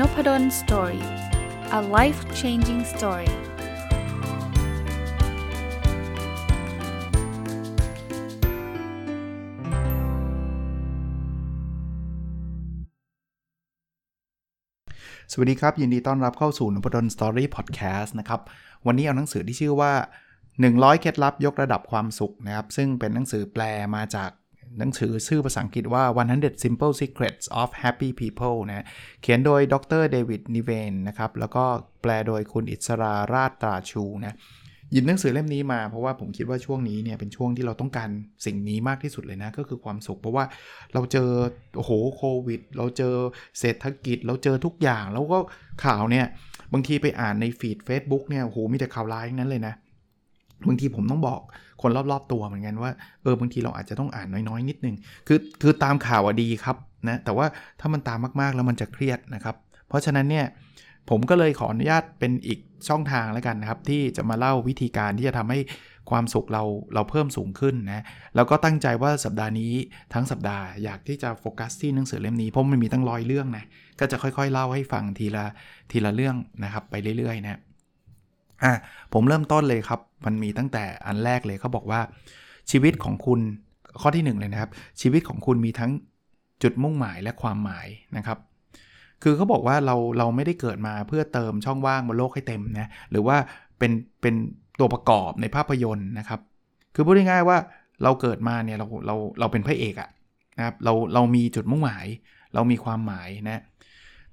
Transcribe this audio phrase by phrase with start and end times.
[0.00, 1.04] Nopadol Story
[1.78, 3.30] a life changing story
[15.32, 18.40] สวัสดีครับ ยินดีต้อนรับเข้าสู่นพดล Story Podcast นะครับ
[18.86, 19.92] วันนี้เอาหนังสือที่ชื่อว่า
[20.46, 23.62] 100 เคล็ดลับยกระดับความสุขนะครับ ซึ่งเป็นหนังสือแปล
[23.94, 24.30] มาจาก
[24.78, 28.84] หนังสือชื่อภาษาอังกฤษว่า 100 Simple Secrets of Happy People นะ
[29.22, 31.64] เขียนโดยดรเดวิดนิเวนนะครับ แล้วก็
[32.02, 34.36] แปลโดยคุณอิสราราชตราชูนะ
[34.92, 38.08] หยิบหนังสือเล่มนี้มาเพราะว่าผมคิดว่าช่วงนี้เนี่ยเป็นช่วงที่เราต้องการ
[38.46, 40.44] สิ่งนี้มากที่สุดเลยนะ ก็คือความสุข เพราะว่า
[40.94, 41.30] เราเจอ
[41.76, 43.14] โอ้โหโควิด เราเจอ
[43.60, 45.38] เศรษฐกิจ เราเจอทุกอย่าง แล้วก็
[45.84, 46.26] ข่าวเนี่ย
[46.72, 49.74] บางทีไปอ่านในฟีด Facebook เนี่ยโอ้โหมีแต่ข่าวร้ายนั้นเลยนะ
[50.68, 51.40] บางทีผมต้องบอก
[51.82, 52.90] คนรอบๆตัวเหมือนกันว่า
[53.22, 56.76] เออบางทีเราอาจจะต้องอ่านน้อยๆ นิดนึงคือคือตามข่าวอะดีครับ
[57.08, 57.46] นะแต่ว่า
[57.80, 59.56] ถ้ามันตามมากๆแล้วมันจะเครียดนะครับ
[59.88, 60.46] เพราะฉะนั้นเนี่ย
[61.10, 65.58] ผมก็เลยขออนุญาตเป็นอีกช่องทางแล้วกันนะครับ ที่จะมาเล่าวิธีการที่จะทำให้
[66.10, 66.62] ความสุขเรา
[66.94, 69.72] เราเพิ่มสูงขึ้นนะแล้วก็ตั้งใจว่าสัปดาห์นี้
[70.14, 73.64] ทั้งสัปดาห์อยากที่จะโฟกัสที่หนังสือเล่มนี้เพราะมันมีตั้งร้อยเรื่องนะ
[74.00, 75.44] ก็จะค่อยๆ เล่าให้ฟังทีละ
[75.90, 77.60] ทีละเรื่องนะครับไปเรื่อยๆนะ
[78.64, 78.72] อะ
[79.12, 82.00] ผมเริ่มต้นเลยครับ มันมีตั้งแต่อันแรกเลยเขาบอกว่า
[82.70, 83.40] ชีวิตของคุณ
[84.00, 85.90] ข้อที่ 1 เลยนะครับ ชีวิตของคุณมีทั้ง
[86.62, 88.38] จุดมุ่งหมายและความหมายนะครับ
[89.22, 93.36] คือเขาบอกว่าเราเราไม่ได้เกิดมาเพื่อเติมช่องว่างบนโลกให้เต็มนะหรือว่า
[93.78, 94.34] เป็นเป็น
[94.78, 96.40] ตัวประกอบในภาพยนตร์นะครับ
[96.94, 97.58] คือพูดง่ายๆว่า
[98.02, 100.10] เราเกิดมาเนี่ยเราเราเราเป็นพระเอกอะ
[100.58, 102.06] นะครับเราเรามีจุดมุ่งหมาย
[102.54, 103.62] เรามีความหมายนะ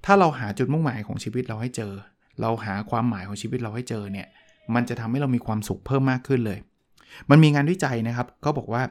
[0.04, 1.92] ถ้าเราหาจุดมุ่งหมายของชีวิตเราให้เจอ
[2.40, 4.26] เราหาความหมายของชีวิตเราให้เจอเนี่ย
[4.74, 6.58] มันจะทำให้เรามีความสุขเพิ่มมากขึ้นเลย
[7.30, 8.82] มันมีงานวิจัยนะครับเขาบอกว่า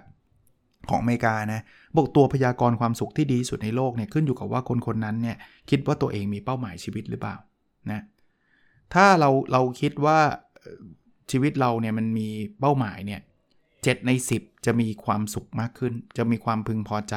[0.90, 1.62] ของอเมริกานะ
[1.98, 5.38] บอกตัวพยากรณ์ความสุขที่ดีสุดในโลกเนี่ยขึ้นอยู่กับว่าคนคนนั้นเนี่ย
[5.70, 7.36] คิดว่าตัวเองมีเป้าหมายชีวิตหรือเปล่า
[7.92, 8.02] นะ
[8.94, 10.20] ถ้าเราเราคิดว่า
[11.32, 12.28] ชีวิตเราเนี่ยมันมี
[12.60, 13.22] เป้าหมายเนี่ย
[13.84, 17.16] เใน 10 จะมีความสุขมากขึ้น จะมีความพึงพอใจ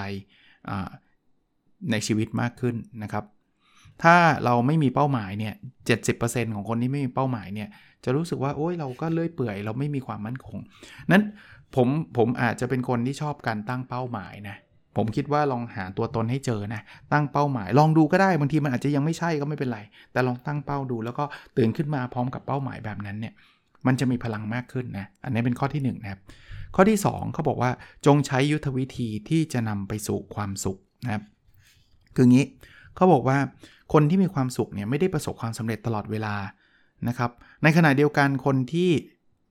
[1.91, 3.25] ในชีวิตมากขึ้นนะครับ
[4.03, 7.69] ถ้าเราไม่มีเป้าหมายเนี่ยเของคนที่ไม่มีเป้าหมายเนี่ย
[8.05, 10.59] จะรู้สึกว่าโอ้ยเราก็เลื่อยเปื่อยเราไม่มีความมั่นคง
[11.13, 11.23] นั้น
[11.75, 14.57] ผมผมอาจจะเป็นคนที่ชอบการตั้งเป้าหมายนะ
[14.97, 19.81] ผมคิดว่าลองหาตัวตนให้เจอนะ ตั้งเป้าหมาย ลองดูก็ได้บางทีมันอาจจะยังไม่ใช่ก็ไม่เป็นไร
[20.13, 21.25] แต่ลองตั้งเป้าดู แล้วก็
[21.57, 23.35] ตื่นขึ้นมาพร้อมกับเป้าหมายแบบนั้นเนี่ย
[23.87, 26.21] มันจะมีพลังมากขึ้นนะ อันนี้เป็นข้อที่1นนะครับ
[26.75, 27.71] ข้อที่ 2เขาบอกว่า
[28.07, 31.23] จงใช้ยุทธวิธีที่จะนำไปสู่ความสุขนะครับ
[32.17, 32.45] คืองี้
[32.97, 33.39] เขาบอกว่า
[33.93, 36.35] คนที่มีความสุขเนี่ยไม่ได้ประสบความสำเร็จตลอดเวลา
[37.09, 37.31] นะครับ
[37.63, 38.91] ในขณะเดียวกันคนที่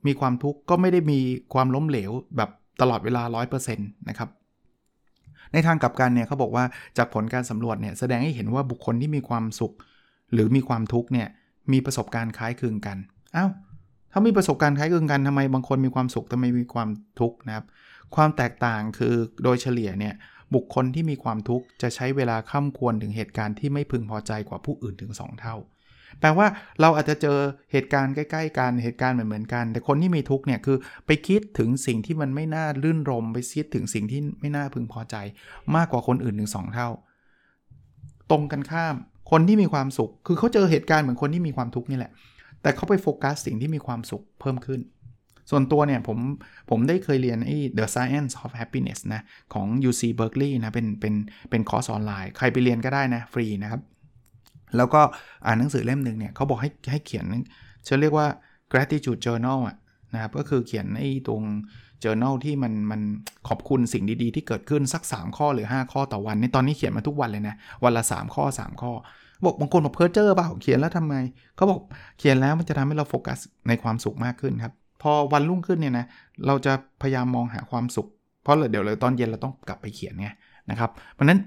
[0.07, 1.19] มีความทุกข์ก็ไม่ได้มี
[1.53, 2.50] ความล้มเหลวแบบ
[2.81, 4.29] ตลอดเวลา 100%นะครับ
[5.53, 6.63] ในทางกลับกันเนี่ยเขาบอกว่า
[6.97, 9.73] จากผลการสำรวจเนี่ยแสดงให้เห็นว่าบุคคลที่มีความสุข
[10.33, 11.27] หรือมีความทุกข์เนี่ย
[11.72, 12.97] มีประสบการณ์คล้ายคลึงกัน
[13.35, 13.50] อา้าว
[14.12, 16.89] ถ้ามีประสบการณ์คล้ายคลึงกันทำไมบางคนมีความสุขทำไมมีความ
[17.19, 17.66] ทุกข์นะครับ
[18.16, 19.13] ความแตกต่างคือ
[19.44, 20.13] โดยเฉลี่ยเนี่ย
[20.56, 25.58] บุคคลที่มีความทุกข์จะใช้เวลาข้ามควรถึงเหตุการณ์ที่ไม่พึงพอใจกว่าผู้อื่นถึง 2 เท่า
[26.20, 26.48] แปลว่า
[26.82, 27.38] เราอาจจะเจอ
[27.72, 35.16] เหตุการณ์ใกล้ ๆกันเหตุการณ์เหมือนๆกัน แต่คนที่มีทุกข์เนี่ยคือไปคิดถึงสิ่งที่มันไม่น่ารื่นรม ไปคิดถึงสิ่งที่ไม่น่าพึงพอใจ
[35.76, 36.90] มากกว่าคนอื่นถึง 2 เท่า
[38.32, 38.96] ตรงกันข้าม
[39.32, 42.12] คนที่มีความสุข คือเขาเจอเหตุการณ์เหมือนคนที่มีความทุกข์นี่แหละ
[42.62, 44.80] แต่เขาไปโฟกัสสิ่งที่มีความสุขเพิ่มขึ้น
[45.50, 46.17] ส่วนตัวเนี่ยผม
[46.69, 49.22] ผมได้เคยเรียนไอ้ The Science of Happiness นะ
[49.53, 51.13] ของ UC Berkeley นะเป็นเป็น
[51.50, 53.81] เป็นคอร์สออนไลน์ ใครไปเรียนก็ได้นะ ฟรีนะครับ
[54.78, 55.01] แล้วก็
[55.45, 57.25] อ่านหนังสือเล่มหนึ่งเนี่ยเขาบอกให้ให้เขียน
[57.88, 58.28] จะเรียกว่า
[58.72, 59.75] gratitude journal อะ
[60.13, 61.44] นะครับก็คือเขียนไอ้ตรง
[62.03, 63.01] journal ที่มันมัน
[63.47, 68.91] ขอบคุณสิ่งดีๆ ที่เกิดขึ้นสัก 3 ข้อหรือ 5 ข้อต่อวันในตอนนี้เขียนมาทุกวันเลยนะ วันละ 3 ข้อ 3 ข้อ
[69.45, 71.16] บอกบางคนบอกเพ้อเจ้อเปล่าเขียนแล้วทำไม
[71.56, 71.79] เขาบอก
[72.19, 76.06] เขียนแล้วมันจะทำให้เราโฟกัสในความสุขมากขึ้นครับ พอวันรุ่งขึ้นเนี่ยนะ
[76.47, 78.07] เราจะพยายามมองหาความสุข
[78.44, 80.30] เพราะเดี๋ยวเลยตอนเย็นเราต้องกลับไปเขียนไง
[80.69, 81.39] นะครับเพราะนั้น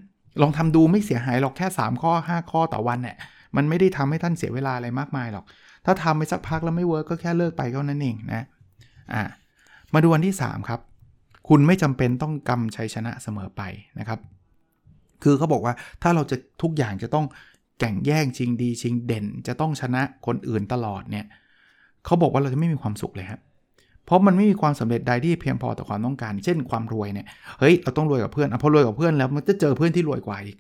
[0.42, 3.16] ลองทำดูไม่เสียหายหรอกแค่ 3 ข้อ 5 ข้อต่อวันเนี่ย
[3.56, 5.44] มันไม่ได้ทำให้ท่านเสียเวลาอะไรมากมายหรอก
[5.84, 8.46] ถ้าทำไปสักพักแล้วไม่ work ก็แค่เลิกไปก็นั้นเองนะ
[9.12, 9.22] อ่า
[9.94, 10.80] มาดูวันที่ 3 ครับ
[11.48, 13.62] คุณไม่จำเป็นต้องกำชัยชนะเสมอไป
[13.98, 14.20] นะครับ
[15.22, 17.26] คือเขาบอกว่าถ้าเราจะทุกอย่างจะต้อง
[17.80, 21.26] แข่งแย่งชิงดีชิงเด่น จะต้องชนะคนอื่นตลอดเนี่ย
[22.08, 23.40] เขาบอกว่าเราจะไม่มีความสุขเลยครับ
[24.05, 27.26] เพราะมันไม่มีความสำเร็จใดที่เพียงพอต่อความต้องการ เช่นความรวยเนี่ย
[27.60, 30.56] เฮ้ยเราต้องรวยกับเพื่อนอพอรวยกับเพื่อนแล้วมันจะเจอเพื่อนที่รวยกว่าอีก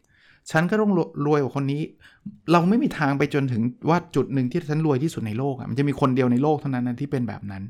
[0.50, 0.92] ฉันก็ต้อง
[1.26, 1.82] รวยกว่าคนนี้
[2.52, 7.62] เราไม่มีทางไปจนถึงว่าจุดหนึ่งที่ฉันรวยที่สุดในโลกอะมันจะมีคนเดียวในโลกเท่านั้นนะที่เป็นแบบนั้น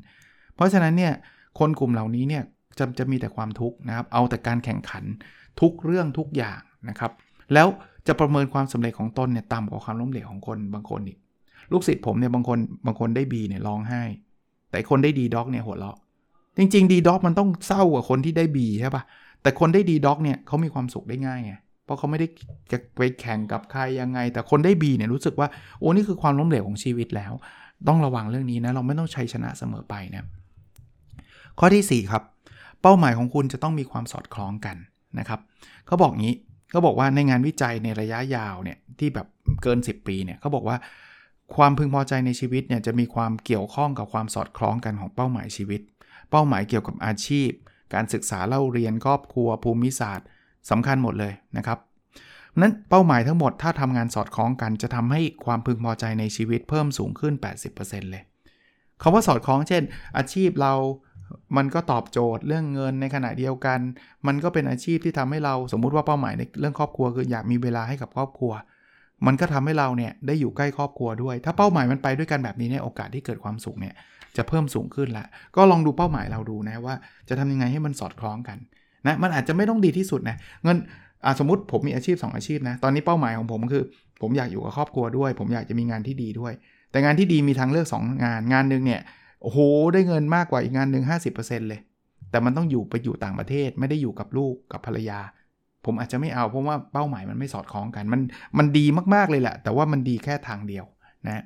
[0.55, 1.13] เพราะฉะนั้นเนี่ย
[1.59, 2.43] คนกลุ่มเหล่านี้เนี่ย
[2.79, 5.03] จะจะมีแต่ความทุกข์นะครับ เอาแต่การแข่งขัน
[5.61, 6.59] ทุกเรื่องทุกอย่าง
[6.89, 7.11] นะครับ
[7.53, 7.67] แล้ว
[8.07, 11.17] จะประเมินความสำเร็จของตนเนี่ยต่ำกว่าความล้มเหลวของคนบางคนอีก
[11.71, 14.03] ลูกศิษย์ผมเนี่ยบางคนบางคนได้ B เนี่ยร้องไห้
[14.71, 15.97] แต่คนได้ D dog เนี่ยหัวเราะ
[16.57, 19.03] จริงๆ D dog มันต้องเศร้ากว่าคนที่ได้ B ใช่ปะ
[19.41, 21.53] แต่คนได้ D dog เนี่ยเขามีความสุขได้ง่ายไง
[21.85, 22.27] เพราะเขาไม่ได้
[22.71, 25.47] จะไปแข่งกับใครยังไง แต่คนได้ B เนี่ยรู้สึกว่า
[25.79, 27.33] โอ้นี่คือความล้มเหลวของชีวิตแล้ว
[27.87, 30.25] ต้องระวังเรื่องนี้นะเราไม่ต้องใช้ชนะเสมอไปนะ
[31.59, 32.23] ข้อที่ 4 ครับ
[32.81, 34.77] เป้าหมายของคุณจะต้องมีความสอดคล้องกัน
[35.19, 35.39] นะครับ
[35.87, 36.35] เขาบอกงี้
[36.71, 39.27] เขาบอกว่าในงานวิจัยในระยะยาวเนี่ยที่แบบ
[39.63, 40.77] เกิน 10 ปีเนี่ยเขาบอกว่า
[41.55, 45.81] ความพึงพอใจในชีวิตเนี่ยจะมีความเกี่ยวข้องกับความสอดคล้องกันของเป้าหมายชีวิต
[46.31, 47.49] เป้าหมายเกี่ยวกับอาชีพ
[47.93, 50.27] การศึกษาเล่าเรียนครอบครัวภูมิศาสตร์
[50.69, 51.79] สำคัญหมดเลยนะครับ
[52.61, 57.33] นั้นเป้าหมายทั้งหมดถ้าทำงานสอดคล้องกันจะทำให้ความพึงพอใจในชีวิตเพิ่มสูงขึ้น
[57.73, 58.23] 80%เลย
[59.01, 59.83] คาว่าสอดคล้องเช่น
[60.17, 60.73] อาชีพเรา
[61.57, 63.79] มันก็ตอบโจทย์เรื่องเงินในขณะเดียวกัน
[64.27, 68.51] มันก็เป็นอาชีพที่ทำให้เราสมมุติว่าเป้าหมายในเรื่องครอบครัวคืออยากมีเวลาให้กับครอบครัว
[69.25, 73.93] มันก็ทำให้เราเนี่ยได้อยู่ใกล้ครอบครัวด้วย ถ้าเป้าหมายมันไปด้วยกันแบบนี้เนี่ยโอกาสที่เกิดความสุขเนี่ย
[74.37, 75.25] จะเพิ่มสูงขึ้นละ
[75.55, 76.95] ก็ลองดูเป้าหมายเราดูนะว่า
[77.29, 78.57] จะทำยังไงให้มันสอดคล้องกัน
[79.07, 80.77] นะมันอาจจะไม่ต้องดีที่สุดนะเงิน
[81.39, 83.83] สมมติผมมีอาชีพ 2 อาชีพนะตอนนี้เป้าหมายของผมคือ
[84.21, 86.53] ผมอยากอยู่กับครอบครัวด้วย ผมอยากจะมีงานที่ดีด้วย
[86.91, 89.01] แต่งานที่ดีมีทางเลือก 2 งานงานหนึ่งเนี่ย
[89.41, 89.59] โอ้โห
[89.93, 91.03] ได้เงินมากกว่าอีกงานหนึ่ง
[91.35, 91.79] 50%เลย
[92.31, 95.19] แต่มันต้องอยู่ไปอยู่ต่างประเทศไม่ได้อยู่กับลูกกับภรรยา
[95.85, 98.21] ผมอาจจะไม่เอาเพราะว่าเป้าหมายมันไม่สอดคล้องกัน มัน
[98.57, 100.85] มันดีมากๆเลยแหละ แต่ว่ามันดีแค่ทางเดียว
[101.27, 101.43] นะ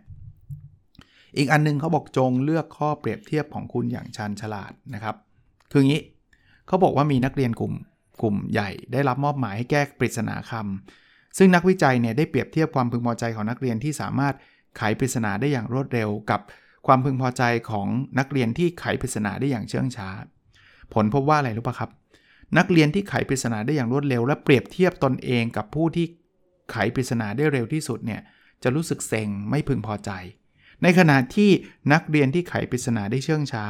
[1.38, 5.16] อีกอันนึงเขาบอกจงเลือกข้อเปรียบเทียบของคุณอย่างชันฉลาดนะครับ
[5.72, 6.02] คืองี้
[6.68, 7.74] เขาบอกว่ามีนักเรียนกลุ่ม
[8.22, 14.34] กลุ่มใหญ่ได้รับมอบหมายให้แก้ปริศนาคำซึ่งนักวิจัยเนี่ยได้เปรียบเทียบความพึงพอใจของนักเรียนที่สามารถ
[14.78, 16.42] ไขปริศนาได้อย่างรวดเร็ว กับ
[16.88, 17.88] ความพึงพอใจของ
[18.20, 20.10] นักเรียนที่ไขปริศนาได้อย่างเชื่องช้า
[20.94, 21.90] ผลพบว่าอะไรรู้ปะครับ
[22.58, 26.06] นักเรียนที่ไขปริศนาได้อย่างรวดเร็ว และเปรียบเทียบตนเองกับผู้ที่
[26.72, 28.22] ไขปริศนาได้เร็วที่สุดเนี่ย
[28.64, 30.12] จะรู้สึกเซ็งไม่พึงพอใจ
[30.84, 31.50] ในขณะที่
[31.94, 33.66] นักเรียนที่ไขปริศนาได้เชื่องช้า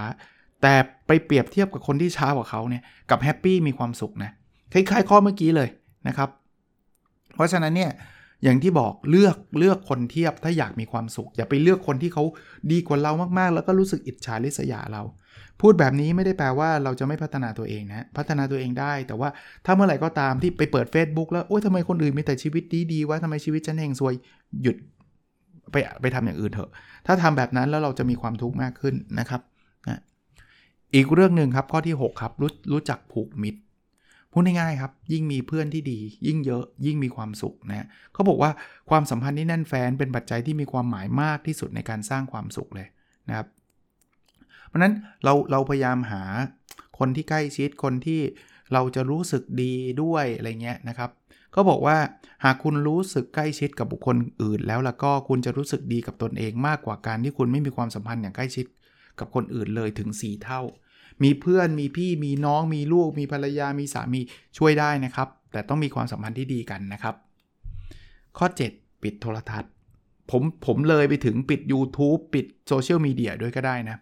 [0.61, 0.73] แต่
[1.07, 4.31] ไปเปรียบเทียบกับคนที่ช้ากว่าเขาเนี่ยกลับ happy มีความสุขนะ
[4.73, 5.69] คล้ายๆข้อเมื่อกี้เลย
[6.07, 6.29] นะครับ
[7.33, 7.91] เพราะฉะนั้นเนี่ย
[8.43, 12.23] อย่างที่บอกเลือกเลือกคนเทียบถ้าอยากมีความสุข อย่าไปเลือกคนที่เขา
[12.71, 15.03] ดีกว่าเรามากๆ แล้วก็รู้สึกอิจฉาริษยาเรา
[15.61, 19.29] พูดแบบนี้ไม่ได้แปลว่าเราจะไม่พัฒนาตัวเองนะ พัฒนาตัวเองได้ แต่ว่า
[19.65, 22.63] ถ้าเมื่อไหร่ก็ตามที่ไปเปิด Facebook แล้วโอ๊ยทำไมคนอื่นมีแต่ชีวิต
[22.93, 24.13] ดีๆวะทำไมชีวิตฉันเฮงซวย
[24.61, 24.77] หยุด
[25.71, 26.69] ไปไปทำอย่างอื่นเถอะ
[27.07, 29.41] ถ้าทำแบบนั้นแล้วเราจะมีความทุกข์มากขึ้นนะครับ
[29.87, 30.01] นะ
[30.95, 33.59] อีกเรื่องหนึ่งครับข้อที่ 6 ครับรู้รู้จักผูกมิตร
[34.33, 38.51] พูดง่ายๆครับ ยิ่งมีเพื่อนที่ดี ยิ่งเยอะยิ่งมีความสุขนะเขาบอกว่า
[38.89, 42.87] ความสัมพันธ์ที่แน่นแฟ้นเป็นปัจจัยที่มีความหมายมากที่สุดในการสร้างความสุขเลย
[43.29, 43.47] นะครับ
[44.67, 44.93] เพราะนั้น
[45.23, 46.23] เราเราพยายามหา
[46.99, 48.21] คนที่ใกล้ชิดคนที่
[48.73, 51.09] เราจะรู้สึกดีด้วยอะไรเงี้ยนะครับ
[51.55, 51.97] ก็บอกว่า
[52.43, 58.65] หากคุณรู้สึกใกล้ชิดกับบุคคลอื่น แล้วล้วก็คุณจะรู้สึกดีกับตนเองมากกว่าการที่คุณไม่มีความสัมพันธ์อย่างใกล้ชิด
[59.19, 60.61] กับคนอื่นเลยถึง 4 เท่า
[61.23, 64.21] มีเพื่อนมีพี่มีน้องมีลูก มีภรรยามีสามี
[64.57, 67.15] ช่วยได้นะครับ แต่ต้องมีความสัมพันธ์ที่ดีกันนะครับ
[68.37, 69.71] ข้อ 7 ปิดโทรทัศน์
[70.31, 73.97] ผมผมเลยไปถึงปิด YouTube ปิดโซเชียลมีเดียด้วยก็ได้นะ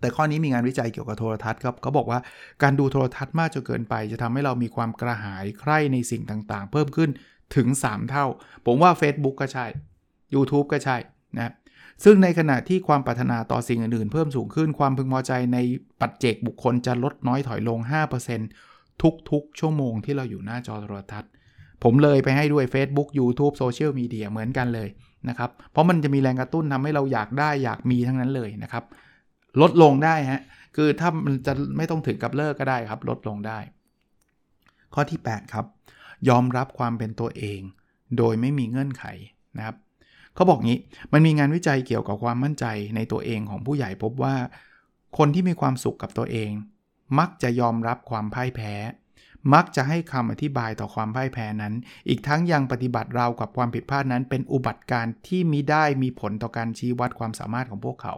[0.00, 2.20] แต่ข้อนี้มีงานวิจัยเกี่ยวกับโทรทัศน์ครับเขาบอกว่า
[2.62, 7.10] การดูโทรทัศน์มากจนเกินไป จะทำให้เรามีความกระหายใคร่ในสิ่งต่างๆ เพิ่มขึ้น
[7.56, 8.26] ถึง 3 เท่า
[8.66, 9.66] ผมว่า Facebook ก็ใช่
[10.34, 10.96] YouTube ก็ใช่
[11.36, 11.52] นะ
[12.04, 15.58] ซึ่งในขณะที่ความปรารถนาต่อสิ่งอื่นๆ เพิ่มสูงขึ้นความพึงพอใจใน
[16.00, 17.78] ปัจเจกบุคคลจะลดน้อยถอยลง
[18.40, 21.30] 5%ทุกๆ ชั่วโมงที่เราอยู่หน้าจอโทรทัศน์
[21.82, 24.88] ผมเลยไปให้ด้วย Facebook YouTube โซเชียลมีเดียเหมือนกันเลย
[25.28, 28.84] นะครับ เพราะมันจะมีแรงกระตุ้นทำให้เราอยากได้อยากมีทั้งนั้นเลยนะครับ
[29.60, 30.42] ลดลงได้ฮะ
[30.76, 33.58] คือถ้ามันจะไม่ต้องถึงกับเลิกก็ได้ครับ ลดลงได้
[34.94, 35.66] ข้อที่ 8 ครับ
[36.28, 37.60] ยอมรับความเป็นตัวเอง
[38.18, 39.04] โดยไม่มีเงื่อนไข
[39.56, 39.76] นะครับ
[40.34, 40.78] เขาบอกงี้
[41.12, 42.64] มันมีงานวิจัยเกี่ยวกับความมั่นใจ
[42.96, 44.34] ในตัวเองของผู้ใหญ่พบว่า
[45.18, 46.50] คนที่มีความสุขกับตัวเอง
[47.18, 48.74] มักจะยอมรับความพ่ายแพ้
[49.54, 51.74] มักจะให้คำอธิบายต่อความพ่ายแพ้นั้น
[52.08, 58.14] อีกทั้งยังปฏิบัติเรากับความผิดพลาดนั้น เป็นอุบัติการที่มีได้มีผลต่อการชี้วัดความสามารถของพวกเขา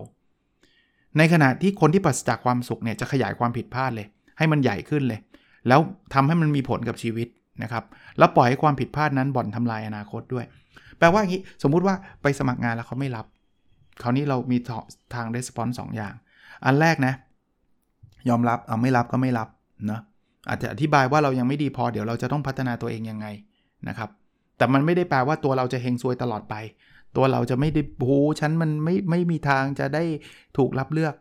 [1.19, 4.07] ในขณะที่คนที่ปราศจากความสุขเนี่ยจะขยายความผิดพลาดเลย
[4.39, 5.21] ให้มันใหญ่ขึ้นเลย
[5.69, 5.81] แล้ว
[6.15, 7.29] ทำให้มันมีผลกับชีวิต
[7.63, 7.85] นะครับ
[8.19, 10.47] แล้วปล่อยให้ความผิดพลาดนั้นบ่อนทำลายอนาคตด้วย
[10.99, 13.27] แปลว่าอย่างนี้สมมุติว่าไปสมัครงานแล้วเขาไม่รับ
[14.03, 14.59] คราวนี้เรามี
[15.15, 16.15] ทางรีสปอนส์สองอย่าง
[16.65, 17.15] อันแรกนะ
[18.29, 19.49] ยอมรับเอาไม่รับก็ไม่รับ
[19.91, 20.01] นะ
[20.49, 23.27] อาจจะอธิบายว่าเรายังไม่ดีพอเดี๋ยวเราจะต้องพัฒนาตัวเองยังไง
[23.89, 24.11] นะครับ
[24.57, 26.55] แต่มันไม่ได้แปลว่าตัวเราจะเฮงซวยตลอดไป
[27.17, 30.05] ตัวเราจะไม่ได้โอ้ฉันมันไม่ไม่มีทางจะได้
[30.57, 31.15] ถูกรับเลือก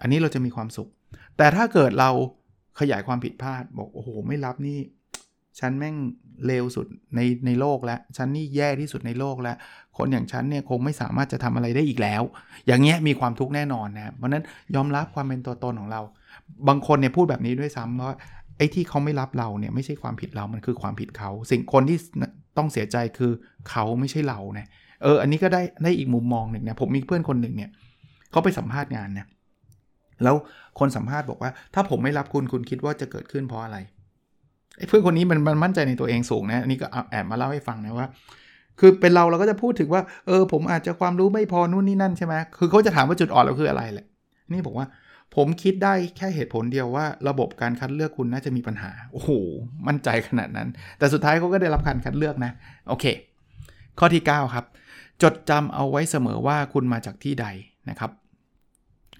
[0.00, 0.88] อันนี้เราจะมีความสุข
[1.36, 2.10] แต่ถ้าเกิดเรา
[2.80, 4.78] ขยายความผิดพลาดบอกโอ้โห ไม่รับนี่
[5.60, 5.96] ฉันแม่ง
[6.46, 6.86] เลวสุด
[7.16, 9.56] ในในโลกแล้ว ฉันนี่แย่ที่สุดในโลกแล้ว
[9.96, 12.22] คนอย่างฉันเนี่ยคงไม่สามารถจะทำอะไรได้อีกแล้ว
[12.66, 16.00] อย่างเงี้ยมีความทุกข์แน่นอนนะเพราะนั้นยอมรับความเป็นตัวตนของเรา
[16.68, 18.16] บางคนเนี่ยพูดแบบนี้ด้วยซ้ำว่า
[18.56, 21.98] ไอ้ที่เขาไม่รับเราเนี่ยไม่ใช่ความผิดเรา มันคือความผิดเขา สิ่งคนที่
[22.56, 23.32] ต้องเสียใจคือ
[23.70, 24.68] เขาไม่ใช่เราเนี่ย
[25.02, 27.70] เออ อันนี้ก็ได้ได้อีกมุมมองหนึ่งนะผมมีเพื่อนคนหนึ่งเนี่ย
[28.30, 29.26] เขาไปสัมภาษณ์งานเนี่ย
[30.24, 30.36] แล้ว
[30.78, 33.78] คนสัมภาษณ์บอกว่า ถ้าผมไม่รับคุณคุณคิดว่าจะเกิดขึ้นเพราะอะไร
[34.88, 38.08] เพื่อนคนนี้มันมั่นใจในตัวเองสูงนะอันนี้ก็แอบมาเล่าให้ฟังนะว่า
[38.80, 44.06] คือเป็นเราเราก็จะพูดถึงว่า เออ ผมอาจจะความรู้ไม่พอนู่นนี่นั่นใช่ไหมคือเขาจะถามว่าจุดอ่อนเราคืออะไรแหละ
[44.52, 44.86] นี่บอกว่า
[45.36, 49.30] ผมคิดได้แค่เหตุผลเดียวว่า ระบบการคัดเลือกคุณน่าจะมีปัญหาโอ้โห
[49.86, 50.68] มั่นใจขนาดนั้น
[50.98, 52.52] แต่สุดท้ายเขาก็ได้รับการคัดเลือกนะ
[52.88, 53.04] โอเค
[53.98, 54.64] ข้อที่ 9 ครับ
[55.22, 57.46] จดจำเอาไว้เสมอว่าคุณมาจากที่ใด
[57.90, 58.10] นะครับ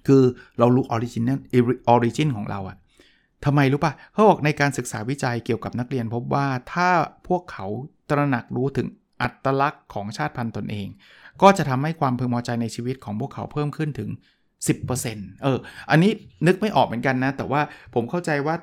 [0.07, 0.23] คือ
[0.59, 1.29] เรารู้ origin
[1.89, 2.77] origin ของเราอะ
[3.45, 6.89] ทำไมรู้ปะ่ะเขาบอกในการศึกษาวิจัยเกี่ยวกับนักเรียนพบว่าถ้า
[7.27, 7.67] พวกเขา
[8.09, 8.87] ตระหนักรู้ถึง
[9.21, 10.87] อัตลักษณ์ของชาติพันธุ์ตนเอง
[11.41, 14.09] ก็จะทำให้ความพึงพอใจในชีวิตของพวกเขาเพิ่มขึ้นถึง
[14.77, 15.57] 10%เออ
[15.89, 16.11] อันนี้
[16.47, 17.61] นึกไม่ออกเหมือนกันนะ แต่ว่า
[17.93, 18.55] ผมเข้าใจว่า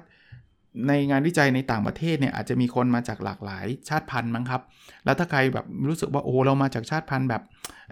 [0.88, 4.62] ในงานวิจัยในต่างประเทศเนี่ยอาจจะมีคนมาจากหลากหลายชาติพันธุ์มั้งครับ
[5.04, 7.42] แล้วถ้าใครแบบรู้สึกว่าโอ้เรามาจากชาติพันธุ์แบบ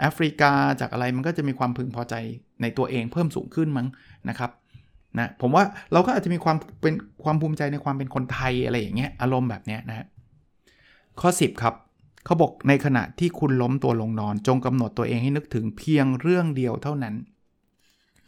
[0.00, 2.14] แอฟริกาจากอะไรมันก็จะมีความพึงพอใจ
[2.62, 3.86] ในตัวเองเพิ่มสูงขึ้นมั้ง
[4.28, 4.50] นะครับ
[5.18, 6.94] นะผมว่าเราก็อาจจะมีความเป็น
[7.24, 10.06] ความภูมิใจในความเป็นคนไทยอะไรอย่างเงี้ยอารมณ์แบบเนี้ยนะ
[11.20, 11.74] ข้อ 10 ครับ
[12.24, 17.14] เขาบอกในขณะที่คุณล้มตัวลงนอน จงกำหนดตัวเองให้นึกถึงเพียงเรื่องเดียวเท่านั้น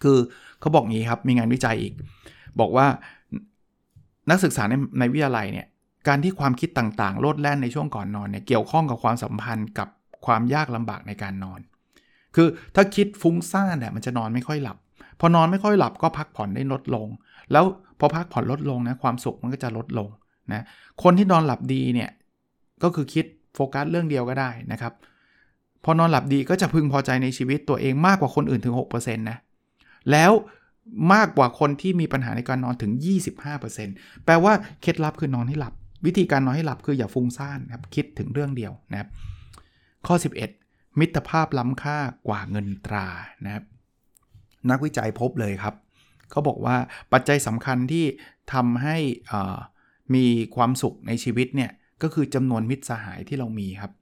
[0.03, 0.19] คือ
[0.61, 1.93] เขาบอกงี้ครับมีงานวิจัยอีก
[2.61, 2.87] บอกว่า
[4.31, 5.67] นักศึกษาในในวิทยาลัยเนี่ย
[6.09, 9.89] การที่ความคิดต่างๆ โลดแล่นในช่วงก่อนนอนเนี่ยเกี่ยวข้องกับความสัมพันธ์กับ
[10.27, 11.61] ความยากลำบากในการนอน
[12.35, 14.77] คือถ้าคิดฟุ้งซ่านเนี่ยมันจะนอนไม่ค่อยหลับ
[15.21, 17.07] พอนอนไม่ค่อยหลับก็พักผ่อนได้ลดลง
[17.53, 17.65] แล้ว
[17.99, 20.09] พอพักผ่อนลดลงนะความสุขมันก็จะลดลง
[20.53, 20.65] นะ
[21.03, 22.11] คนที่นอนหลับดีเนี่ย
[22.83, 24.93] ก็คือคิดโฟกัสเรื่องเดียวก็ได้นะครับ
[25.85, 29.39] พอนอนหลับดีก็จะพึงพอใจในชีวิตตัวเองมากกว่าคนอื่นถึง6%นะ
[30.11, 30.33] แล้ว
[31.13, 32.93] มากกว่าคนที่มีปัญหาในการนอนถึง
[33.59, 35.75] 25%แปลว่าเคล็ดลับคือนอนให้หลับ
[36.07, 39.09] วิธีการนอนให้หลับคืออย่าฟุ้งซ่านครับคิดถึงเรื่องเดียวนะครับ
[40.07, 40.15] ข้อ
[40.57, 43.09] 11 มิตรภาพล้ำค่ากว่าเงินตรา
[43.45, 43.65] นะครับ
[44.71, 45.75] นักวิจัยพบเลยครับ
[46.31, 46.77] เขาบอกว่า
[47.13, 48.05] ปัจจัยสำคัญที่
[48.53, 48.97] ทำให้
[50.15, 51.71] มีความสุขในชีวิตเนี่ย
[52.03, 53.93] ก็คือจำนวนมิตรสหายที่เรามีครับ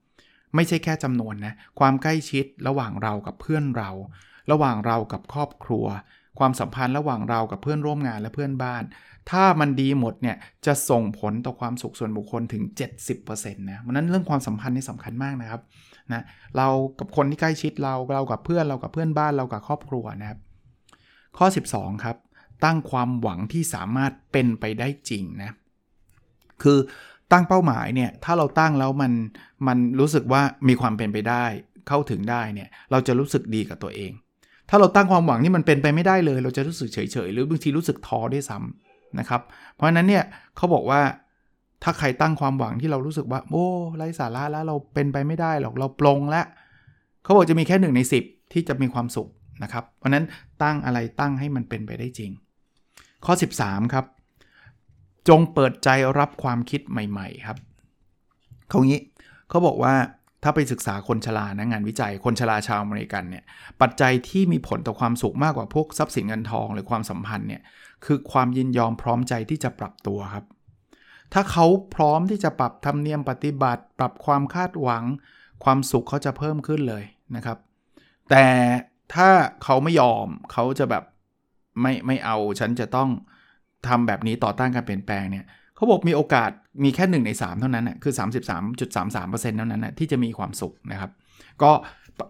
[0.55, 3.89] ไม่ใช่แค่จำนวนนะ ความใกล้ชิดระหว่างเรากับเพื่อนเรา
[4.51, 5.85] ระหว่างเรากับครอบครัว
[6.39, 8.83] ความสัมพันธ์ระหว่างเรากับเพื่อนร่วมงานและเพื่อนบ้าน
[9.31, 12.63] ถ้ามันดีหมดเนี่ยจะส่งผลต่อความสุขส่วนบุคคลถึง
[13.13, 15.61] 70%นะเพราะนั้นเรื่องความสัมพันธ์นี่สำคัญมากนะครับ
[16.13, 16.23] นะ
[16.57, 16.67] เรา
[16.99, 20.39] กับคนที่ใกล้ชิดเราเรากับเพื่อนเรากับเพื่อนบ้านเรากับครอบครัวนะครับ
[21.37, 22.17] ข้อ 12 ครับ
[22.65, 25.51] ตั้งความหวังที่สามารถเป็นไปได้จริงนะ
[26.63, 26.77] คือ
[27.31, 29.11] ตั้งเป้าหมายเนี่ย ถ้าเราตั้งแล้วมัน
[29.67, 31.45] มันรู้สึกว่ามีความเป็นไปได้
[31.87, 34.11] เข้าถึงได้เนี่ย เราจะรู้สึกดีกับตัวเอง
[34.69, 39.41] ถ้าเราตั้งความหวังที่มันเป็นไปไม่ได้เลย เราจะรู้สึกเฉยๆ หรือบางทีรู้สึกท้อด้วยซ้ำนะครับ
[39.73, 40.23] เพราะฉะนั้นเนี่ย
[40.55, 41.01] เขาบอกว่า
[41.83, 43.65] ถ้าใครตั้งความหวังที่เรารู้สึกว่า โอ้
[43.97, 46.45] ไร้สาระแล้วเราเป็นไปไม่ได้หรอกเราปลงแล้ว
[47.23, 49.29] เขาบอกจะมีแค่หนึ่งใน 10 ที่จะมีความสุข
[49.63, 50.25] นะครับ เพราะนั้น
[50.63, 52.31] ตั้งอะไรตั้งให้มันเป็นไปได้จริง
[53.25, 54.05] ข้อ 13 ครับ
[55.29, 57.57] จงเปิดใจรับความคิดใหม่ๆครับ
[58.69, 59.01] เขางี้
[59.49, 59.93] เขาบอกว่า
[60.43, 63.43] ถ้าไปศึกษาคนชรานะงานวิจัยคนชราชาวอเมริกันเนี่ย
[63.81, 67.61] ปัจจัยที่มีผลต่อความสุขมากกว่าพวกทรัพย์สินเงินทองหรือความสัมพันธ์เนี่ย
[68.05, 70.45] คือความยินยอมพร้อมใจที่จะปรับตัวครับ
[71.33, 75.03] ถ้าเขาพร้อมที่จะปรับธรรมเนียมปฏิบัติ ปรับความคาดหวัง
[75.63, 77.03] ความสุขเขาจะเพิ่มขึ้นเลย
[77.35, 77.57] นะครับ
[78.29, 78.45] แต่
[79.13, 79.29] ถ้า
[79.63, 81.03] เขาไม่ยอมเขาจะแบบ
[81.81, 83.09] ไม่ไม่เอาฉันจะต้อง
[83.87, 85.45] ทำแบบนี้ต่อต้านการเปลี่ยนแปลงเนี่ย
[85.75, 86.51] เขาบอกมีโอกาส
[86.83, 88.13] มีแค่ 1 ใน 3 เท่านั้นน่ะคือ
[88.79, 91.11] 33.33%เท่านั้นนะที่จะมีความสุขนะครับ
[91.63, 91.71] ก็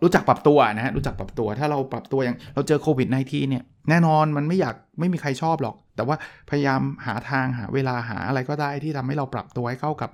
[0.03, 6.15] รู้จักปรับตัวนะฮะรู้จักปรับตัวถ้าเราปรับตัวอย่างเราเจอโควิด -19 เนี่ยแน่นอนมันไม่อยากไม่มีใครชอบหรอก แต่ว่า
[6.49, 10.09] พยายามหาทางหาเวลาหาอะไรก็ได้ที่ทำให้เราปรับตัวให้เข้ากับ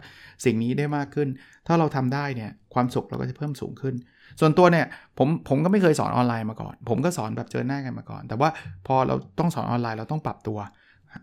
[0.45, 1.27] สิ่งนี้ได้มากขึ้น
[1.67, 3.95] ถ้าเราทำได้เนี่ยความสุขเราก็จะเพิ่มสูงขึ้น
[4.39, 4.85] ส่วนตัวเนี่ย
[5.17, 8.49] ผมผมก็ไม่เคยสอนออนไลน์มาก่อน ผมก็สอนแบบเจอหน้ากันมาก่อน แต่ว่า
[8.87, 10.57] พอเราต้องสอนออนไลน์เราต้องปรับตัว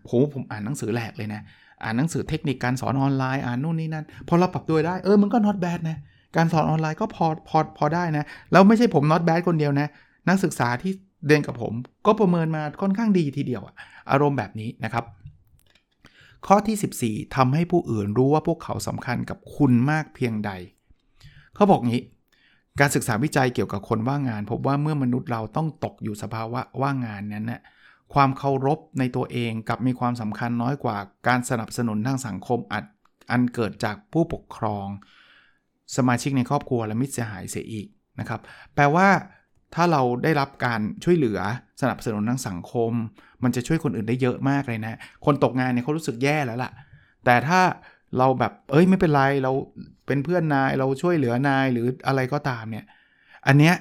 [0.09, 1.41] ผมผมอ่านหนังสือแหลกเลยนะ
[1.83, 5.97] อ่านหนังสือเทคนิคการสอนออนไลน์อ่านนู่นนี่นั่นพอเราปรับตัวได้เออมันก็ not bad นะ
[6.35, 9.87] การสอนออนไลน์ก็พอพอพอได้นะแล้วไม่ใช่ผม not bad คนเดียวนะ
[10.29, 10.91] นักศึกษาที่
[11.27, 11.73] เรียนกับผม
[12.05, 13.75] ก็ประเมินมาค่อนข้างดีทีเดียวอะ
[14.11, 15.05] อารมณ์แบบนี้นะครับ
[16.47, 20.51] ข้อที่ 14ทำให้ผู้อื่นรู้ว่าพวกเขาสำคัญกับคุณมากเพียงใด
[21.55, 22.01] เขาบอกงี้
[22.79, 27.61] การศึกษาวิจัยเกี่ยวกับคนว่างงาน พบว่าเมื่อมนุษย์เราต้องตกอยู่สภาวะว่างงานนั้นนะ
[28.13, 32.85] ความเคารพในตัวเองกับมีความสำคัญน้อยกว่าการสนับสนุนทางสังคมอาจ
[33.31, 34.87] อันเกิดจากผู้ปกครอง
[35.97, 37.87] สมาชิกในครอบครัวและมิตรสหายเสียอีก
[38.19, 38.41] นะครับ
[38.75, 39.07] แปลว่า
[39.75, 41.39] ถ้าเราได้รับการช่วยเหลือ
[41.81, 42.91] สนับสนุนทางสังคม
[43.43, 46.71] มันจะช่วยคนอื่นได้เยอะมากเลยนะ คนตกงานเนี่ยเขารู้สึกแย่แล้วล่ะ
[47.25, 47.61] แต่ถ้า
[48.17, 49.51] เราแบบเอ้ยไม่เป็นไรเรา
[50.07, 52.85] เป็นเพื่อนนายเราช่วยเหลือนายหรืออะไรก็ตามเนี่ย
[53.47, 53.75] อันเนี้ย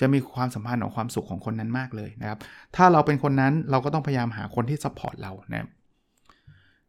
[0.00, 2.38] จะมีความสัมพันธ์ของความสุขของคนนั้นมากเลยนะครับ
[2.76, 5.68] ถ้าเราเป็นคนนั้นเราก็ต้องพยายามหาคนที่ support เรานะ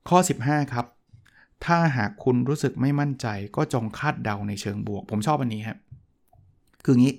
[0.10, 0.86] ข้อ 15 ครับ
[1.66, 5.78] ถ้าหากคุณรู้สึกไม่มั่นใจก็จงคาดเดาในเชิงบวก ผมชอบอันนี้ครับ
[6.86, 7.14] คืองี้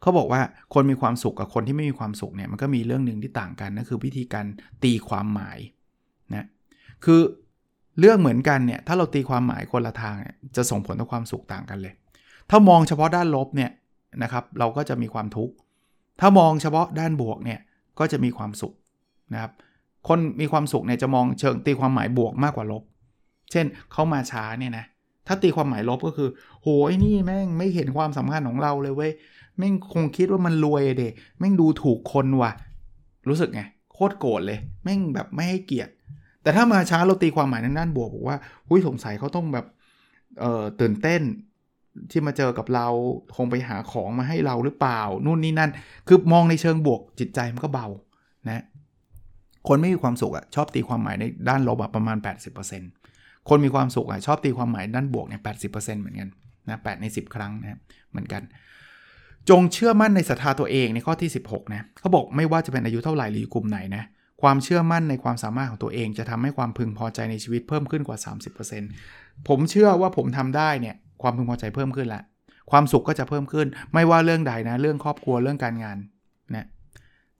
[0.00, 0.40] เขาบอกว่า
[0.74, 4.46] คนมีความสุขกับคนที่ไม่มีความสุขเนี่ยมันก็มีเรื่องหนึ่งที่ต่างกันนั่นคือวิธีการ
[4.82, 5.58] ตีความหมาย
[6.34, 6.46] นะ
[7.04, 7.20] คือ
[7.98, 11.94] เรื่องเหมือนกันเนี่ยถ้าเราตีความหมายคนละทางเนี่ยจะส่งผลต่อความสุขต่างกันเลย
[12.50, 13.70] ถ้ามองเฉพาะด้านลบเนี่ย
[14.22, 15.54] นะครับเราก็จะมีความทุกข์
[16.20, 17.60] ถ้ามองเฉพาะด้านบวกเนี่ย
[17.98, 18.74] ก็จะมีความสุข
[19.32, 19.52] นะครับ
[20.08, 22.82] คนมีความสุขเนี่ยจะมองเชิงตีความหมายบวกมากกว่าลบ
[23.50, 24.84] เช่นเขามาช้าเนี่ยนะ
[25.26, 26.28] ถ้าตีความหมายลบก็คือ
[26.62, 29.12] โหยนี่แม่งไม่เห็นความสำคัญของเราเลยเว้ย
[29.58, 32.52] แม่งคงคิดว่ามันรวยเด็แม่งดูถูกคนว่ะ
[33.28, 33.62] รู้สึกไง
[33.92, 35.92] โคตรโกรธเลย แม่งแบบไม่ให้เกียรติ
[36.46, 38.38] แต่ถ้ามาช้าเราตีความหมายในด้านบวกบอกว่า
[38.68, 39.66] หุ้ยสงสัยเขาต้องแบบ
[40.40, 41.22] เอ่อตื่นเต้น
[42.10, 42.86] ที่มาเจอกับเรา
[43.36, 45.70] คงไปหาของมาให้เราหรือเปล่า นู่นนี่นั่น
[46.08, 47.86] คือมองในเชิงบวกจิตใจมันก็เบา
[48.48, 48.64] นะ
[49.68, 52.16] คนไม่มีความสุขอะชอบตีความหมายในด้านลบประมาณ
[52.82, 55.48] 80%คนมีความสุขอะชอบตีความหมายด้านบวกเนี่ยแป
[56.00, 56.28] เหมือนกัน
[56.68, 57.78] นะแใน10 ครั้งนะ
[58.10, 58.42] เหมือนกัน
[59.50, 64.04] จงเชื่อมั่นในศรัทธาตัวเองในข้อที่ 16นะเขาบอกไม่ว่าจะเป็นอายุเท่าไหร่หรือกลุ่มไหนนะ
[64.42, 68.18] ความเชื่อมั่นในความสามารถของตัวเอง จะทำให้ความพึงพอใจในชีวิตเพิ่มขึ้นกว่า
[68.82, 72.22] 30%ผมเชื่อว่าผมทำได้เนี่ยความพึงพอใจเพิ่มขึ้นละ
[72.70, 75.98] ความสุขก็จะเพิ่มขึ้น ไม่ว่าเรื่องใดนะเรื่องครอบครัวเรื่องการงาน
[76.54, 76.66] นะ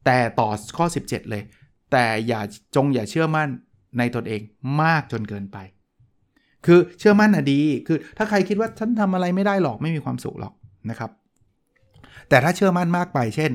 [0.04, 1.42] แต่ต่อข้อ 17 เลย
[1.92, 2.40] แต่อย่า
[2.76, 3.48] จงอย่าเชื่อมั่น
[3.98, 4.40] ในตนเอง
[4.82, 5.58] มากจนเกินไป
[6.66, 10.52] คือเชื่อมั่นอะดี คือถ้าใครคิดว่าฉันทำอะไรไม่ได้หรอกไม่มีความสุขหรอก
[10.90, 11.10] นะครับ
[12.28, 13.50] แต่ถ้าเชื่อมั่นมากไป เช่น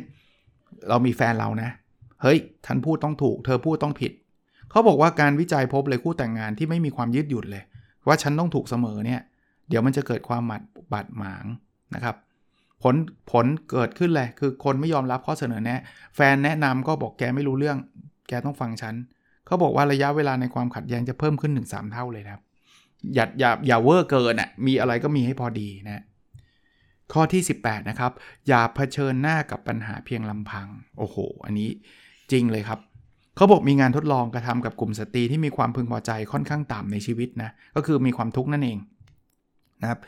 [0.89, 1.69] เรามีแฟนเรานะ
[2.21, 4.12] เฮ้ยฉันพูดต้องถูก เธอพูดต้องผิด
[4.69, 7.63] เขาบอกว่าการวิจัยพบเลยคู่แต่งงานที่ไม่มีความยืดหยุ่นเลย
[8.07, 9.21] ว่าฉันต้องถูกเสมอเนี่ย
[9.69, 10.62] เดี๋ยวมันจะเกิดความหมัด
[10.93, 11.45] บาดหมาง
[11.95, 12.15] นะครับ
[12.84, 12.95] ผล
[13.31, 15.81] ผลเกิดขึ้นเลยคือคนไม่ยอมรับข้อเสนอแนะ
[16.15, 17.77] แฟนแนะนำก็บอกแกไม่รู้เรื่อง
[18.27, 18.95] แกต้องฟังฉัน
[19.45, 22.41] เขาบอกว่าระยะเวลาในความขัดแย้งจะเพิ่มขึ้นถึง3เท่าเลยครับ
[23.13, 26.03] อย่าอย่าอย่าเวอร์เกินอะมีอะไรก็มีให้พอดีนะ
[27.13, 28.12] ข้อที่ 18 นะครับ
[28.47, 31.69] อย่าเผชิญหน้ากับปัญหาเพียงลำพัง โอ้โห อันนี้
[32.32, 32.80] จริงเลยครับ
[33.36, 38.78] เขาบอกมีงานทดลองกระทำกับกลุ่มสตรีที่มีความพึงพอใจค่อนข้างต่ำในชีวิตนะก็คือมีความทุกข์นั่นเอง
[39.82, 40.00] นะครับ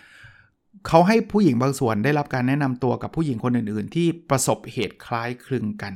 [0.88, 5.94] เขาให้ผู้หญิงบางส่วนได้รับการแนะนำตัวกับผู้หญิงคนอื่น ๆ ที่ประสบเหตุคล้ายคลึงกัน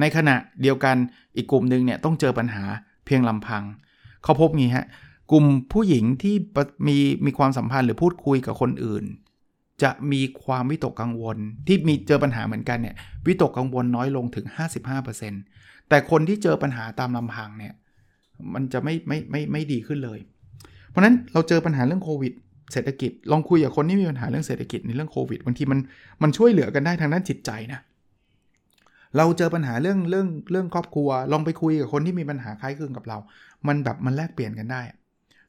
[0.00, 0.96] ในขณะเดียวกัน
[1.36, 2.64] อีกกลุ่มหนึ่งเนี่ยต้องเจอปัญหา
[3.06, 3.62] เพียงลำพัง
[4.22, 4.86] เขาพบงี้ฮะ
[5.32, 6.34] กลุ่มผู้หญิงที่
[6.86, 9.04] มีมีความสัมพันธ์หรือพูดคุยกับคนอื่น
[9.82, 11.36] จะมีความวิตกกังวล
[11.66, 14.46] ที่มีเจอปัญหาเหมือนกันเนี่ยวิตกกังวลน้อยลงถึง
[15.18, 17.74] 55%แต่คนที่เจอปัญหาตามลำพังเนี่ย
[18.54, 20.18] มันจะไม่ไม่ไม่ไม่ดีขึ้นเลย
[20.88, 22.32] เพราะนั้นเราเจอปัญหาเรื่องโควิด
[22.72, 25.78] เศรษฐกิจ ลองคุยกับคนที่มีปัญหาเรื่องเศรษฐกิจในเรื่องโควิดบางทีมัน
[26.22, 27.80] มันช่วยเหลือกันได้ทางด้านจิตใจนะ
[29.16, 33.18] เราเจอปัญหาเรื่องเรื่องเรื่องครอบครัว ลองไปคุยกับคนที่มีปัญหาคล้ายคลึงกับเรา
[33.68, 34.82] มันแบบมันแลกเปลี่ยนกันได้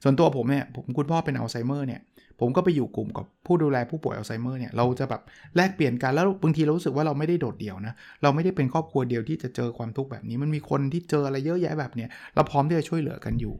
[0.03, 2.01] ส่วนตัวผมเนี่ยผมคุณพ่อเป็นอัลไซเมอร์เนี่ย
[2.39, 5.21] ผมก็ไปอยู่กลุ่มกับผู้ดูแลผู้ป่วยอัลไซเมอร์เนี่ยเราจะแบบ
[5.55, 13.53] แลกเปลี่ยนกันแล้วบางทีเรารู้สึกว่าเราไม่ได้โดดเดี่ยวนะเราไม่ได้เป็นครอบครัวเดียวที่จะเจอความทุกข์แบบนี้ มันมีคนที่เจออะไรเยอะแยะแบบเนี้ยเราพร้อมที่จะช่วยเหลือกันอยู่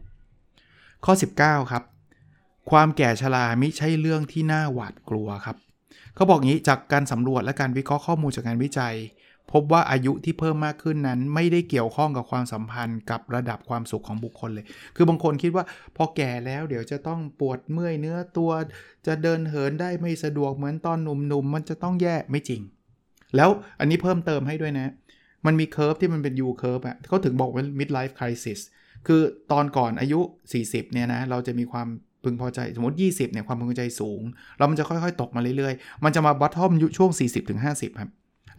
[1.06, 1.84] ข้อ 19 ครับ
[2.72, 5.58] ความแก่ชรามิใช่เรื่องที่น่าหวาดกลัวครับ
[6.16, 8.96] เขาบอกงี้จากการสำรวจและการวิเคราะห์ข้อมูลจากการวิจัย
[9.52, 15.64] พบว่าอายุที่เพิ่มมากขึ้นนั้น ไม่ได้เกี่ยวข้องกับความสัมพันธ์กับระดับความสุขของบุคคลเลย คือบางคนคิดว่า
[15.98, 18.52] พอแก่แล้วเดี๋ยวจะต้องปวดเมื่อยเนื้อตัว
[19.08, 22.62] จะเดินเหินได้ไม่สะดวกเหมือนตอนหนุ่มๆมันจะต้องแย่ไม่จริง
[23.36, 24.88] แล้วอันนี้เพิ่มเติมให้ด้วยนะ
[25.46, 28.60] มันมี curve ที่มันเป็น U curve อะเขาถึงบอกว่า midlife crisis
[29.08, 30.20] คือตอนก่อนอายุ
[30.58, 31.88] 40เนี่ยนะเราจะมีความ
[32.24, 34.22] พึงพอใจสมมติ 20เนี่ยความพึงพอใจสูง
[34.58, 37.12] แล้วมันจะค่อยๆ ตกมาเรื่อยๆ มันจะมา bottom อยู่ช่วง
[37.56, 38.10] 40-50ครับ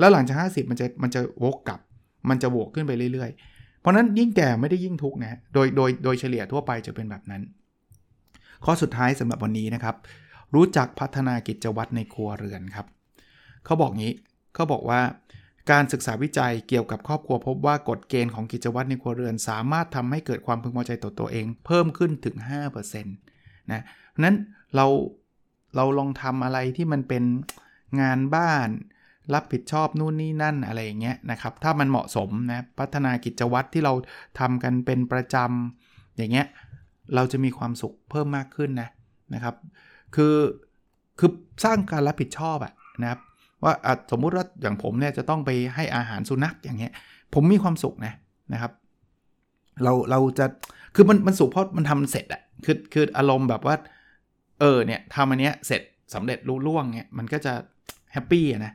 [0.00, 1.80] แล้วหลังจาก 50 มันจะมันจะวกกลับ
[2.28, 7.42] มันจะบวกขึ้นไปเรื่อยๆ เพราะนั้นยิ่งแก่ไม่ได้ยิ่งทุกนะโดยโดยโดยเฉลี่ยทั่วไปจะเป็นแบบนั้น
[8.64, 9.96] ข้อสุดท้ายสำหรับวันนี้นะครับ
[10.54, 12.86] รู้จักพัฒนากิจวัตรในครัวเรือนครับ
[13.64, 14.12] เขาบอกงี้
[14.54, 15.00] เขาบอกว่า
[15.70, 22.36] การศึกษาวิจัยเกี่ยวกับครอบครัวพบว่ากฎเกณฑ์ของกิจวัตรในครัวเรือน สามารถทำให้เกิดความพึงพอใจต่อตัวเอง เพิ่มขึ้นถึง
[22.84, 23.82] 5%นะ
[24.24, 24.36] นั้น
[24.74, 24.86] เรา
[25.76, 27.24] เราลองทำอะไรที่มันเป็น
[28.00, 28.68] งานบ้าน
[29.34, 33.92] รับผิดชอบนู่นนี่นั่นอะไรอย่างเงี้ยนะครับ ถ้ามันเหมาะสมนะพัฒนากิจวัตรที่เรา
[34.38, 36.46] ทำกันเป็นประจำอย่างเงี้ย
[37.14, 38.88] เราจะมีความสุขเพิ่มมากขึ้นนะ
[39.34, 39.54] นะครับ
[40.14, 40.36] คือ
[41.18, 41.30] คือ
[41.64, 43.20] สร้างการรับผิดชอบอะนะครับ
[43.64, 43.74] ว่า
[44.10, 46.92] สมมุติว่าอย่างผมเนี่ยจะต้องไปให้อาหารสุนัขอย่างเงี้ย
[47.34, 48.14] ผมมีความสุขนะ
[48.52, 48.72] นะครับ
[49.82, 50.46] เราเราจะ
[50.94, 53.76] คือมันมันสุขเพราะมันทำเสร็จอะคือคืออารมณ์แบบว่า
[54.60, 55.82] เออเนี่ยทำอันเนี้ยเสร็จ
[56.14, 57.52] สำเร็จลุล่วงเนี่ยมันก็จะ
[58.12, 58.72] happy นะ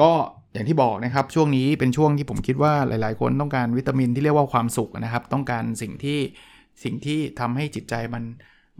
[0.00, 0.10] ก็
[0.52, 6.18] อย่างที่บอกนะครับช่วงนี้เป็นช่วงที่ผมคิดว่าหลาย ๆ คนต้องการวิตามินที่เรียกว่าความสุขนะครับ ต้องการสิ่งที่
[6.84, 8.22] สิ่งที่ทำให้จิตใจมัน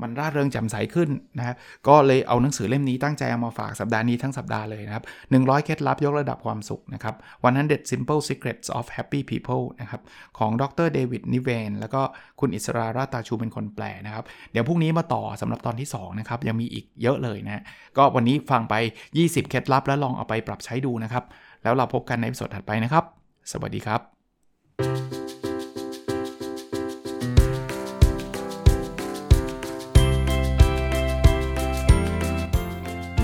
[0.02, 1.56] มันร่าเริงแจ่มใสขึ้นนะครับ
[1.88, 5.04] ก็เลยเอาหนังสือเล่มนี้ตั้งใจเอามาฝากสัปดาห์นี้ทั้งสัปดาห์เลยนะครับ
[5.36, 7.14] 100 เคล็ดลับยกระดับความสุขนะครับ
[7.52, 10.00] 100 simple secrets of happy people นะครับ
[10.38, 12.02] ของดรเดวิดนิเวนแล้วก็
[12.40, 17.62] คุณอิสราราตาชูเป็นคนแปลนะครับ เดี๋ยวพรุ่งนี้มาต่อสำหรับตอนที่ 2 นะครับ ยังมีอีกเยอะเลยนะ
[17.96, 18.74] ก็วันนี้ฟังไป
[19.12, 21.24] 20 เคล็ดลับแล้วลองเอาไปปรับใช้ดูนะครับ
[21.62, 23.04] แล้วเราพบกันในสดถัดไปนะครับ
[23.52, 24.00] สวัสดีครับ